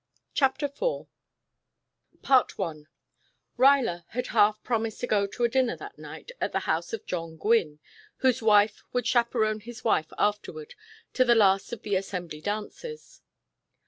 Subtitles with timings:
[0.33, 1.05] CHAPTER IV
[2.27, 2.83] I
[3.55, 7.05] Ruyler had half promised to go to a dinner that night at the house of
[7.05, 7.79] John Gwynne,
[8.17, 10.73] whose wife would chaperon his wife afterward
[11.13, 13.21] to the last of the Assembly dances.